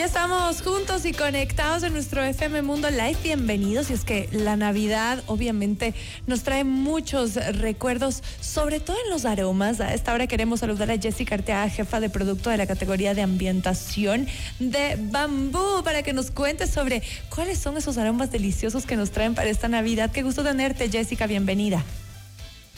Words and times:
Ya 0.00 0.06
estamos 0.06 0.62
juntos 0.62 1.04
y 1.04 1.12
conectados 1.12 1.82
en 1.82 1.92
nuestro 1.92 2.22
FM 2.24 2.62
Mundo 2.62 2.88
Live. 2.88 3.18
Bienvenidos. 3.22 3.90
Y 3.90 3.92
es 3.92 4.06
que 4.06 4.30
la 4.32 4.56
Navidad 4.56 5.22
obviamente 5.26 5.92
nos 6.26 6.42
trae 6.42 6.64
muchos 6.64 7.34
recuerdos, 7.34 8.22
sobre 8.40 8.80
todo 8.80 8.96
en 9.04 9.10
los 9.10 9.26
aromas. 9.26 9.78
A 9.82 9.92
esta 9.92 10.14
hora 10.14 10.26
queremos 10.26 10.60
saludar 10.60 10.90
a 10.90 10.96
Jessica 10.96 11.34
Arteaga, 11.34 11.68
jefa 11.68 12.00
de 12.00 12.08
producto 12.08 12.48
de 12.48 12.56
la 12.56 12.66
categoría 12.66 13.12
de 13.12 13.20
ambientación 13.20 14.26
de 14.58 14.96
bambú, 14.98 15.82
para 15.84 16.02
que 16.02 16.14
nos 16.14 16.30
cuente 16.30 16.66
sobre 16.66 17.02
cuáles 17.28 17.58
son 17.58 17.76
esos 17.76 17.98
aromas 17.98 18.32
deliciosos 18.32 18.86
que 18.86 18.96
nos 18.96 19.10
traen 19.10 19.34
para 19.34 19.50
esta 19.50 19.68
Navidad. 19.68 20.10
Qué 20.10 20.22
gusto 20.22 20.42
tenerte, 20.42 20.88
Jessica. 20.88 21.26
Bienvenida. 21.26 21.84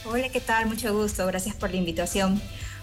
Hola, 0.04 0.28
¿qué 0.28 0.40
tal? 0.40 0.66
Mucho 0.66 0.92
gusto. 0.92 1.24
Gracias 1.28 1.54
por 1.54 1.70
la 1.70 1.76
invitación. 1.76 2.42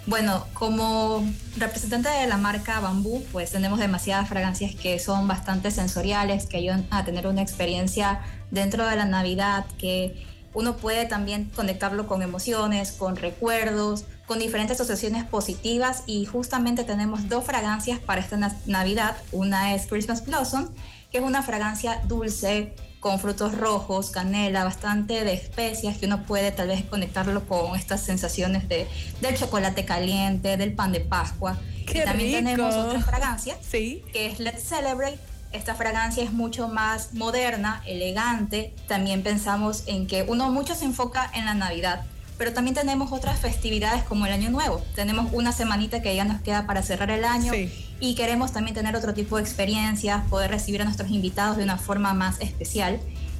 Bueno, 0.10 0.48
como 0.55 1.23
representante 1.55 2.10
de 2.10 2.25
la 2.25 2.38
marca 2.38 2.79
Bambú, 2.79 3.24
pues 3.32 3.52
tenemos 3.52 3.78
demasiadas 3.78 4.28
fragancias 4.28 4.74
que 4.74 4.97
son 4.97 5.28
bastante 5.28 5.70
sensoriales, 5.70 6.47
que 6.47 6.57
ayudan 6.57 6.88
a 6.89 7.06
tener 7.06 7.28
una 7.28 7.43
experiencia 7.43 8.21
dentro 8.50 8.87
de 8.87 8.96
la 8.96 9.06
Navidad, 9.06 9.68
que 9.78 10.25
uno 10.56 10.78
puede 10.78 11.06
también 11.06 11.51
conectarlo 11.56 12.07
con 12.07 12.24
emociones, 12.24 12.92
con 12.92 13.18
recuerdos, 13.18 14.06
con 14.25 14.39
diferentes 14.39 14.82
asociaciones 14.82 15.25
positivas 15.25 16.01
y 16.07 16.26
justamente 16.26 16.84
tenemos 16.84 17.29
dos 17.29 17.46
fragancias 17.46 18.00
para 18.00 18.20
esta 18.20 18.37
Navidad. 18.65 19.15
Una 19.32 19.76
es 19.76 19.86
Christmas 19.86 20.26
Blossom, 20.26 20.70
que 21.12 21.18
es 21.18 21.24
una 21.24 21.44
fragancia 21.44 22.02
dulce, 22.08 22.74
con 23.00 23.20
frutos 23.20 23.58
rojos, 23.58 24.10
canela, 24.10 24.64
bastante 24.64 25.24
de 25.24 25.34
especias 25.34 25.98
que 25.98 26.06
uno 26.06 26.24
puede 26.24 26.52
tal 26.52 26.68
vez 26.68 26.84
conectarlo 26.84 27.48
con 27.48 27.76
estas 27.76 28.02
sensaciones 28.02 28.68
de, 28.68 28.88
del 29.22 29.38
chocolate 29.38 29.86
caliente, 29.86 30.58
del 30.58 30.74
pan 30.74 30.92
de 30.92 31.00
Pascua. 31.00 31.58
Qué 31.88 32.02
también 32.02 32.45
tenemos 32.45 32.76
otra 32.76 33.02
fragancia 33.02 33.58
¿Sí? 33.62 34.04
que 34.12 34.28
es 34.28 34.40
Let's 34.40 34.64
Celebrate. 34.64 35.18
Esta 35.52 35.74
fragancia 35.74 36.24
es 36.24 36.32
mucho 36.32 36.68
más 36.68 37.14
moderna, 37.14 37.82
elegante. 37.88 38.73
También 38.88 39.23
pensamos 39.23 39.84
en 39.88 40.06
que 40.06 40.23
uno 40.23 40.52
mucho 40.52 40.76
se 40.76 40.86
enfoca 40.86 41.32
en 41.34 41.46
la 41.46 41.56
Navidad, 41.56 42.06
pero 42.38 42.54
también 42.54 42.76
tenemos 42.76 43.12
otras 43.12 43.40
festividades 43.40 44.04
como 44.04 44.28
el 44.28 44.34
Año 44.34 44.52
Nuevo. 44.52 44.84
Tenemos 44.94 45.32
una 45.32 45.52
semanita 45.52 46.02
que 46.02 46.16
ya 46.16 46.26
nos 46.26 46.42
queda 46.42 46.68
para 46.68 46.84
cerrar 46.84 47.10
el 47.10 47.23
año 47.23 47.52
y 48.00 48.16
queremos 48.16 48.52
también 48.52 48.75
tener 48.75 48.95
otro 48.95 49.14
tipo 49.14 49.38
de 49.38 49.44
experiencias, 49.44 50.23
poder 50.30 50.52
recibir 50.52 50.81
a 50.81 50.86
nuestros 50.86 51.09
invitados 51.09 51.58
de 51.58 51.64
una 51.64 51.78
forma 51.78 52.14
más 52.14 52.39
especial. 52.39 53.00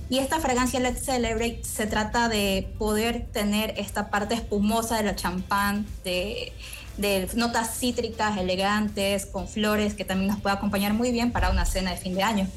Y 0.10 0.18
esta 0.18 0.40
fragancia 0.40 0.80
Let's 0.80 1.06
Celebrate 1.06 1.62
se 1.64 1.86
trata 1.86 2.30
de 2.30 2.74
poder 2.78 3.28
tener 3.32 3.74
esta 3.78 4.10
parte 4.10 4.34
espumosa 4.34 4.98
de 4.98 5.04
la 5.04 5.16
champán, 5.16 5.86
de, 6.04 6.52
de 6.98 7.30
notas 7.36 7.78
cítricas 7.78 8.38
elegantes, 8.38 9.26
con 9.28 9.48
flores, 9.48 9.94
que 9.94 10.06
también 10.06 10.32
nos 10.32 10.42
puede 10.42 10.56
acompañar 10.56 10.94
muy 10.94 11.12
bien 11.12 11.32
para 11.32 11.52
una 11.52 11.66
cena 11.66 11.92
de 11.92 11.98
fin 11.98 12.16
de 12.16 12.24
año 12.24 12.48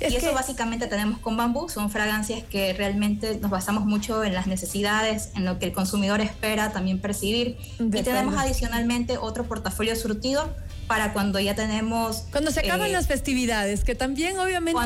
y 0.00 0.16
eso 0.16 0.32
básicamente 0.32 0.86
tenemos 0.86 1.18
con 1.18 1.36
bambú, 1.36 1.68
son 1.68 1.90
fragancias 1.90 2.42
que 2.44 2.72
realmente 2.72 3.38
nos 3.38 3.50
basamos 3.50 3.84
mucho 3.84 4.24
en 4.24 4.32
las 4.32 4.46
necesidades, 4.46 5.30
en 5.34 5.44
lo 5.44 5.58
que 5.58 5.66
el 5.66 5.72
consumidor 5.72 6.20
espera 6.20 6.72
también 6.72 7.00
percibir. 7.00 7.58
y 7.78 8.02
tenemos 8.02 8.36
adicionalmente 8.36 9.18
otro 9.18 9.44
portafolio 9.44 9.94
surtido 9.96 10.54
para 10.90 11.12
cuando 11.12 11.38
ya 11.38 11.54
tenemos... 11.54 12.24
Cuando 12.32 12.50
se 12.50 12.58
acaban 12.58 12.88
eh, 12.88 12.92
las 12.92 13.06
festividades, 13.06 13.84
que 13.84 13.94
también 13.94 14.36
obviamente 14.40 14.80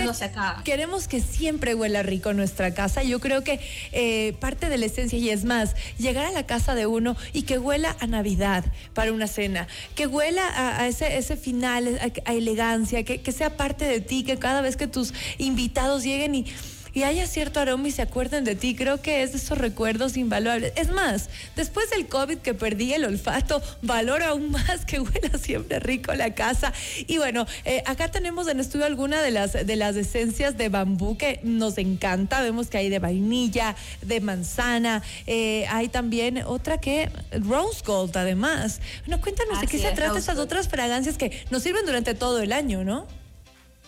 queremos 0.62 1.08
que 1.08 1.22
siempre 1.22 1.74
huela 1.74 2.02
rico 2.02 2.34
nuestra 2.34 2.74
casa. 2.74 3.02
Yo 3.02 3.20
creo 3.20 3.42
que 3.42 3.58
eh, 3.92 4.34
parte 4.38 4.68
de 4.68 4.76
la 4.76 4.84
esencia, 4.84 5.18
y 5.18 5.30
es 5.30 5.46
más, 5.46 5.74
llegar 5.96 6.26
a 6.26 6.30
la 6.30 6.44
casa 6.44 6.74
de 6.74 6.84
uno 6.86 7.16
y 7.32 7.44
que 7.44 7.58
huela 7.58 7.96
a 8.00 8.06
Navidad 8.06 8.66
para 8.92 9.14
una 9.14 9.26
cena, 9.26 9.66
que 9.94 10.06
huela 10.06 10.42
a, 10.78 10.86
ese, 10.88 11.16
ese 11.16 11.38
final, 11.38 11.98
a, 12.26 12.32
elegancia, 12.34 13.02
que, 13.02 13.22
que 13.22 13.32
sea 13.32 13.56
parte 13.56 13.86
de 13.86 14.02
ti, 14.02 14.24
que 14.24 14.36
cada 14.36 14.60
vez 14.60 14.76
que 14.76 14.86
tus 14.86 15.14
invitados 15.38 16.04
lleguen 16.04 16.34
y 16.34 16.46
y 16.94 17.02
haya 17.02 17.26
cierto 17.26 17.60
aroma 17.60 17.88
y 17.88 17.90
se 17.90 18.02
acuerden 18.02 18.44
de 18.44 18.54
ti. 18.54 18.74
Creo 18.74 19.02
que 19.02 19.22
es 19.22 19.32
de 19.32 19.38
esos 19.38 19.58
recuerdos 19.58 20.16
invaluables. 20.16 20.72
Es 20.76 20.90
más, 20.90 21.28
después 21.56 21.90
del 21.90 22.06
COVID 22.06 22.38
que 22.38 22.54
perdí 22.54 22.94
el 22.94 23.04
olfato, 23.04 23.60
valoro 23.82 24.24
aún 24.24 24.52
más 24.52 24.84
que 24.86 25.00
huela 25.00 25.36
siempre 25.38 25.80
rico 25.80 26.14
la 26.14 26.34
casa. 26.34 26.72
Y 27.06 27.18
bueno, 27.18 27.46
eh, 27.64 27.82
acá 27.86 28.10
tenemos 28.10 28.46
en 28.48 28.60
estudio 28.60 28.86
alguna 28.86 29.20
de 29.22 29.32
las, 29.32 29.52
de 29.52 29.76
las 29.76 29.96
esencias 29.96 30.56
de 30.56 30.68
bambú 30.68 31.18
que 31.18 31.40
nos 31.42 31.78
encanta. 31.78 32.40
Vemos 32.40 32.68
que 32.68 32.78
hay 32.78 32.88
de 32.88 33.00
vainilla, 33.00 33.74
de 34.02 34.20
manzana. 34.20 35.02
Eh, 35.26 35.66
hay 35.68 35.88
también 35.88 36.38
otra 36.46 36.78
que 36.78 37.10
rose 37.32 37.82
gold, 37.84 38.16
además. 38.16 38.80
Bueno, 39.06 39.20
cuéntanos 39.20 39.60
de 39.60 39.66
qué 39.66 39.78
se 39.78 39.90
trata 39.90 40.18
esas 40.18 40.38
otras 40.38 40.68
fragancias 40.68 41.18
que 41.18 41.44
nos 41.50 41.62
sirven 41.64 41.84
durante 41.84 42.14
todo 42.14 42.40
el 42.40 42.52
año, 42.52 42.84
¿no? 42.84 43.23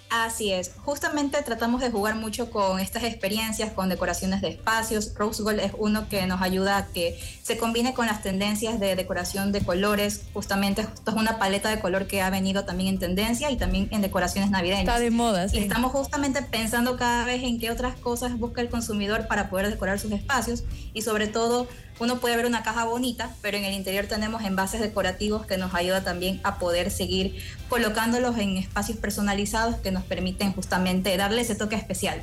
Así 0.09 0.53
es, 0.53 0.71
justamente 0.84 1.43
tratamos 1.43 1.81
de 1.81 1.91
jugar 1.91 2.15
mucho 2.15 2.50
con 2.50 2.78
estas 2.78 3.03
experiencias, 3.03 3.72
con 3.72 3.89
decoraciones 3.89 4.41
de 4.41 4.49
espacios. 4.49 5.12
Rose 5.17 5.43
Gold 5.43 5.59
es 5.59 5.72
uno 5.77 6.09
que 6.09 6.27
nos 6.27 6.41
ayuda 6.43 6.78
a 6.78 6.87
que 6.87 7.21
se 7.43 7.59
combine 7.59 7.93
con 7.93 8.06
las 8.06 8.22
tendencias 8.22 8.78
de 8.78 8.95
decoración 8.95 9.50
de 9.50 9.62
colores. 9.62 10.22
Justamente 10.33 10.83
esto 10.83 11.11
es 11.11 11.16
una 11.16 11.39
paleta 11.39 11.71
de 11.71 11.81
color 11.81 12.06
que 12.06 12.22
ha 12.22 12.31
venido 12.31 12.65
también 12.65 12.95
en 12.95 12.99
tendencia 13.00 13.50
y 13.50 13.56
también 13.56 13.89
en 13.91 14.00
decoraciones 14.00 14.50
navideñas. 14.50 14.84
Está 14.84 15.00
de 15.00 15.11
moda, 15.11 15.49
sí. 15.49 15.59
Y 15.59 15.62
estamos 15.62 15.91
justamente 15.91 16.41
pensando 16.43 16.97
cada 16.97 17.25
vez 17.25 17.43
en 17.43 17.59
qué 17.59 17.71
otras 17.71 17.97
cosas 17.97 18.39
busca 18.39 18.61
el 18.61 18.69
consumidor 18.69 19.27
para 19.27 19.50
poder 19.50 19.71
decorar 19.71 19.99
sus 19.99 20.12
espacios 20.12 20.62
y 20.95 21.03
sobre 21.03 21.27
todo 21.27 21.66
uno 21.99 22.21
puede 22.21 22.37
ver 22.37 22.47
una 22.47 22.62
caja 22.62 22.84
bonita, 22.84 23.34
pero 23.41 23.56
en 23.56 23.65
el 23.65 23.72
interior 23.72 24.06
tenemos 24.06 24.43
envases 24.45 24.81
decorativos 24.81 25.47
que 25.47 25.56
nos 25.56 25.75
ayuda 25.75 26.05
también 26.05 26.41
a 26.45 26.59
poder 26.59 26.91
seguir 26.91 27.43
colocándolos 27.69 28.37
en 28.39 28.59
espacios 28.59 28.99
personalizados 28.99 29.77
que 29.77 29.91
nos 29.97 30.05
permiten 30.05 30.53
justamente 30.53 31.17
darle 31.17 31.41
ese 31.41 31.55
toque 31.55 31.75
especial. 31.75 32.23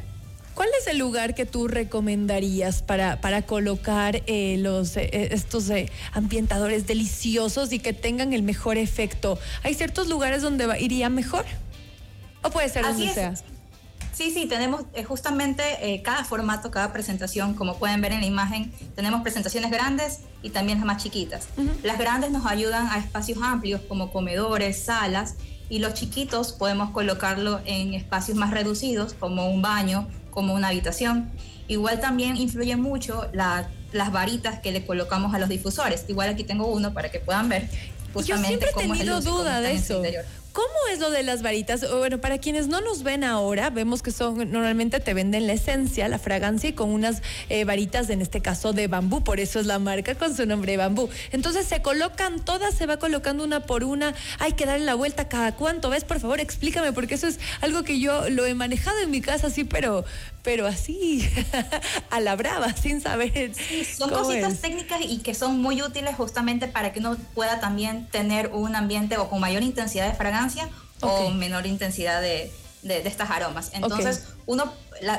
¿Cuál 0.54 0.70
es 0.80 0.86
el 0.86 1.00
lugar 1.00 1.34
que 1.34 1.48
tú 1.48 1.68
recomendarías 1.68 2.84
para, 2.84 3.20
para 3.20 3.42
colocar 3.42 4.22
eh, 4.28 4.58
los, 4.60 4.96
eh, 4.98 5.10
estos 5.32 5.68
eh, 5.72 5.90
ambientadores 6.12 6.86
deliciosos 6.86 7.74
y 7.74 7.80
que 7.80 7.94
tengan 7.94 8.34
el 8.34 8.44
mejor 8.44 8.78
efecto? 8.78 9.40
¿Hay 9.64 9.74
ciertos 9.74 10.08
lugares 10.08 10.44
donde 10.44 10.80
iría 10.80 11.10
mejor? 11.10 11.46
¿O 12.44 12.52
puede 12.52 12.70
ser 12.70 12.84
donde 12.84 13.12
sea? 13.12 13.34
Sí, 14.14 14.30
sí, 14.32 14.46
tenemos 14.46 14.84
eh, 14.94 15.04
justamente 15.04 15.64
eh, 15.82 16.04
cada 16.04 16.24
formato, 16.24 16.70
cada 16.70 16.94
presentación, 16.94 17.56
como 17.56 17.78
pueden 17.78 18.00
ver 18.00 18.12
en 18.12 18.22
la 18.22 18.28
imagen, 18.28 18.72
tenemos 18.96 19.24
presentaciones 19.24 19.72
grandes 19.72 20.20
y 20.44 20.52
también 20.52 20.78
las 20.78 20.86
más 20.86 21.02
chiquitas. 21.02 21.48
Las 21.82 21.98
grandes 21.98 22.30
nos 22.30 22.46
ayudan 22.46 22.88
a 22.90 23.00
espacios 23.00 23.40
amplios 23.42 23.82
como 23.82 24.12
comedores, 24.12 24.84
salas, 24.84 25.36
y 25.68 25.80
los 25.80 25.96
chiquitos 25.96 26.52
podemos 26.52 26.92
colocarlo 26.92 27.60
en 27.66 27.96
espacios 27.96 28.38
más 28.38 28.52
reducidos 28.52 29.14
como 29.14 29.50
un 29.50 29.64
baño, 29.64 30.08
como 30.30 30.54
una 30.54 30.68
habitación. 30.68 31.32
Igual 31.68 32.00
también 32.00 32.38
influye 32.38 32.76
mucho 32.76 33.28
las 33.34 34.12
varitas 34.12 34.60
que 34.60 34.72
le 34.72 34.86
colocamos 34.86 35.34
a 35.34 35.40
los 35.40 35.50
difusores. 35.50 36.06
Igual 36.08 36.30
aquí 36.30 36.44
tengo 36.44 36.68
uno 36.68 36.94
para 36.94 37.10
que 37.10 37.20
puedan 37.20 37.50
ver. 37.50 37.70
Justamente 38.14 38.30
Yo 38.30 38.38
siempre 38.48 38.70
he 38.70 38.88
tenido 38.88 39.22
duda 39.22 39.62
de 39.62 39.72
eso. 39.74 40.04
¿Cómo 40.54 40.68
es 40.92 41.00
lo 41.00 41.10
de 41.10 41.24
las 41.24 41.42
varitas? 41.42 41.84
Bueno, 41.98 42.22
para 42.22 42.38
quienes 42.38 42.68
no 42.68 42.80
nos 42.80 43.02
ven 43.02 43.24
ahora, 43.24 43.72
vemos 43.72 44.04
que 44.04 44.12
son 44.12 44.52
normalmente 44.52 45.00
te 45.00 45.16
venden 45.16 45.48
la 45.48 45.54
esencia, 45.54 46.08
la 46.08 46.20
fragancia 46.20 46.70
y 46.70 46.74
con 46.74 46.92
unas 46.92 47.24
eh, 47.50 47.66
varitas, 47.66 48.12
en 48.12 48.22
este 48.22 48.40
caso 48.40 48.72
de 48.72 48.86
bambú, 48.86 49.24
por 49.24 49.40
eso 49.40 49.60
es 49.60 49.66
la 49.66 49.80
marca 49.80 50.14
con 50.14 50.36
su 50.36 50.46
nombre 50.46 50.78
bambú. 50.78 51.10
Entonces 51.32 51.66
se 51.66 51.82
colocan 51.82 52.40
todas, 52.40 52.76
se 52.76 52.86
va 52.86 52.98
colocando 52.98 53.44
una 53.44 53.62
por 53.62 53.84
una, 53.84 54.14
hay 54.38 54.54
que 54.54 54.68
darle 54.68 54.86
la 54.86 54.94
vuelta 54.94 55.28
cada 55.28 55.56
cuánto, 55.56 55.90
¿ves? 55.90 56.04
Por 56.04 56.20
favor, 56.20 56.40
explícame, 56.40 56.94
porque 56.94 57.16
eso 57.16 57.26
es 57.26 57.40
algo 57.62 57.82
que 57.82 58.00
yo 58.00 58.30
lo 58.30 58.46
he 58.46 58.54
manejado 58.54 59.00
en 59.00 59.10
mi 59.10 59.22
casa, 59.22 59.50
sí, 59.50 59.64
pero, 59.64 60.06
pero 60.44 60.68
así, 60.68 61.28
a 62.12 62.20
la 62.20 62.36
brava, 62.36 62.76
sin 62.76 63.02
saber. 63.02 63.54
son 63.98 64.12
cositas 64.12 64.62
técnicas 64.62 65.00
y 65.02 65.18
que 65.18 65.34
son 65.34 65.60
muy 65.60 65.82
útiles 65.82 66.16
justamente 66.16 66.68
para 66.68 66.94
que 66.94 67.00
uno 67.00 67.18
pueda 67.34 67.60
también 67.60 68.06
tener 68.12 68.52
un 68.54 68.76
ambiente 68.76 69.18
o 69.18 69.30
con 69.30 69.40
mayor 69.40 69.64
intensidad 69.64 70.08
de 70.08 70.14
fragancia 70.14 70.43
o 71.02 71.30
menor 71.32 71.66
intensidad 71.66 72.22
de, 72.22 72.52
de, 72.82 73.08
estas 73.08 73.30
aromas. 73.30 73.72
Entonces, 73.74 74.24
uno, 74.46 74.72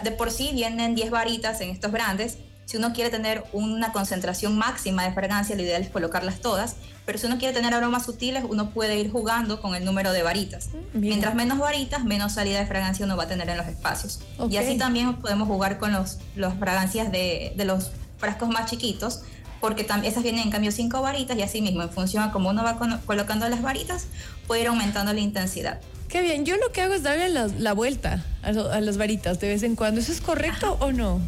de 0.03 0.11
por 0.13 0.31
sí 0.31 0.51
vienen 0.53 0.95
10 0.95 1.11
varitas 1.11 1.61
en 1.61 1.71
estos 1.71 1.93
grandes. 1.93 2.39
Si 2.65 2.79
uno 2.79 2.95
quiere 2.95 3.11
tener 3.11 3.45
una 3.53 3.93
concentración 3.93 4.57
máxima 4.57 5.05
de 5.05 5.13
fragancia, 5.13 5.55
lo 5.55 5.63
ideal 5.63 5.83
es 5.83 5.91
colocarlas 5.91 6.41
todas. 6.41 6.77
Pero 7.05 7.19
si 7.19 7.27
uno 7.27 7.37
quiere 7.37 7.53
tener 7.53 7.75
aromas 7.75 8.07
sutiles, 8.07 8.45
uno 8.49 8.71
puede 8.71 8.99
ir 8.99 9.13
jugando 9.13 9.61
con 9.61 9.75
el 9.75 9.85
número 9.85 10.13
de 10.13 10.23
varitas. 10.23 10.71
Mm, 10.95 11.01
Mientras 11.01 11.35
menos 11.35 11.59
varitas, 11.59 12.05
menos 12.05 12.33
salida 12.33 12.61
de 12.61 12.67
fragancia 12.67 13.05
uno 13.05 13.17
va 13.17 13.25
a 13.25 13.29
tener 13.29 13.49
en 13.51 13.59
los 13.59 13.67
espacios. 13.67 14.21
Y 14.49 14.57
así 14.57 14.79
también 14.79 15.17
podemos 15.17 15.47
jugar 15.47 15.79
con 15.79 15.93
los, 15.93 16.19
los 16.35 16.55
fragancias 16.55 17.13
de, 17.13 17.53
de 17.57 17.65
los 17.67 17.91
frascos 18.17 18.49
más 18.49 18.71
chiquitos 18.71 19.21
porque 19.65 19.87
esas 20.03 20.23
vienen 20.23 20.43
en 20.43 20.51
cambio 20.51 20.71
cinco 20.71 21.01
varitas 21.01 21.39
y 21.39 21.43
así 21.43 21.63
mismo, 21.63 21.81
en 21.81 21.89
función 21.89 22.23
a 22.23 22.33
cómo 22.33 22.51
uno 22.51 22.63
va 22.63 22.77
colocando 23.07 23.49
las 23.49 23.63
varitas, 23.63 24.09
puede 24.47 24.61
ir 24.61 24.67
aumentando 24.67 25.11
la 25.15 25.21
intensidad. 25.21 25.81
Qué 26.11 26.21
bien, 26.21 26.45
yo 26.45 26.59
lo 26.59 26.71
que 26.71 26.83
hago 26.83 26.93
es 26.93 27.03
darle 27.03 27.31
la, 27.31 27.73
vuelta 27.73 28.23
a, 28.43 28.53
las 28.53 28.99
varitas 28.99 29.41
de 29.41 29.49
vez 29.49 29.63
en 29.63 29.75
cuando. 29.75 30.03
¿Eso 30.03 30.13
es 30.13 30.21
correcto 30.21 30.77
o 30.81 30.93
no? 30.93 31.19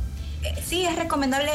Eh, 0.42 0.54
sí, 0.62 0.84
es 0.84 0.96
recomendable 0.96 1.50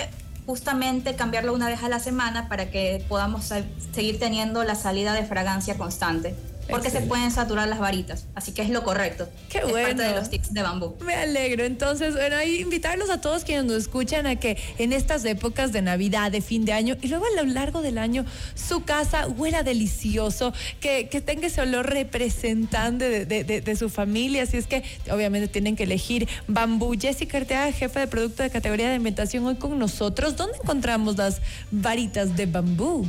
justamente 0.47 1.13
cambiarlo 1.15 1.53
una 1.53 1.67
vez 1.67 1.83
a 1.83 1.87
la 1.87 1.99
semana 1.99 2.49
para 2.49 2.71
que 2.71 3.05
podamos 3.07 3.53
seguir 3.93 4.17
teniendo 4.17 4.63
la 4.63 4.73
salida 4.73 5.13
de 5.13 5.23
fragancia 5.23 5.77
constante. 5.77 6.35
Porque 6.71 6.89
se 6.89 7.01
pueden 7.01 7.29
saturar 7.29 7.67
las 7.67 7.79
varitas. 7.79 8.25
Así 8.33 8.53
que 8.53 8.61
es 8.61 8.69
lo 8.69 8.83
correcto. 8.83 9.29
Qué 9.49 9.59
es 9.59 9.69
bueno. 9.69 9.87
parte 9.89 10.03
de 10.03 10.15
los 10.15 10.29
tips 10.29 10.53
de 10.53 10.61
bambú. 10.63 10.95
Me 11.05 11.13
alegro. 11.13 11.63
Entonces, 11.63 12.15
bueno, 12.15 12.37
ahí 12.37 12.59
invitarlos 12.59 13.09
a 13.09 13.21
todos 13.21 13.43
quienes 13.43 13.65
nos 13.65 13.77
escuchan 13.77 14.25
a 14.25 14.37
que 14.37 14.57
en 14.77 14.93
estas 14.93 15.25
épocas 15.25 15.71
de 15.71 15.81
Navidad, 15.81 16.31
de 16.31 16.41
fin 16.41 16.65
de 16.65 16.73
año 16.73 16.95
y 17.01 17.09
luego 17.09 17.25
a 17.25 17.43
lo 17.43 17.51
largo 17.51 17.81
del 17.81 17.97
año, 17.97 18.25
su 18.55 18.83
casa 18.83 19.27
huela 19.27 19.63
delicioso, 19.63 20.53
que, 20.79 21.03
tenga 21.21 21.47
ese 21.47 21.61
olor 21.61 21.87
representante 21.87 23.25
de, 23.25 23.75
su 23.75 23.89
familia. 23.89 24.43
Así 24.43 24.57
es 24.57 24.67
que, 24.67 24.83
obviamente, 25.11 25.47
tienen 25.47 25.75
que 25.75 25.83
elegir 25.83 26.27
bambú. 26.47 26.95
Jessica 26.99 27.37
Arteaga, 27.37 27.71
jefe 27.71 27.99
de 27.99 28.07
producto 28.07 28.43
de 28.43 28.49
categoría 28.49 28.89
de 28.89 28.95
inventación, 28.95 29.45
hoy 29.45 29.55
con 29.55 29.77
nosotros. 29.77 30.35
¿Dónde 30.35 30.57
encontramos 30.61 31.17
las 31.17 31.41
varitas 31.71 32.35
de 32.35 32.45
bambú? 32.45 33.05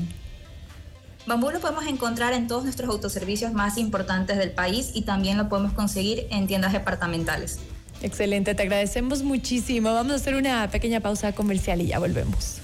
Bambú 1.27 1.51
lo 1.51 1.61
podemos 1.61 1.87
encontrar 1.87 2.33
en 2.33 2.49
todos 2.49 2.65
nuestros 2.65 2.91
autoservicios 2.91 3.53
más 3.53 3.79
importantes 3.79 4.39
del 4.39 4.51
país 4.51 4.91
y 4.95 5.03
también 5.03 5.39
lo 5.39 5.49
podemos 5.49 5.73
conseguir 5.73 6.27
en 6.31 6.47
tiendas 6.47 6.73
departamentales. 6.73 7.61
Excelente, 8.03 8.55
te 8.57 8.63
agradecemos 8.63 9.23
muchísimo. 9.23 9.93
Vamos 9.95 10.13
a 10.13 10.17
hacer 10.17 10.35
una 10.35 10.69
pequeña 10.71 11.01
pausa 11.01 11.33
comercial 11.33 11.81
y 11.81 11.87
ya 11.87 12.01
volvemos. 12.01 12.61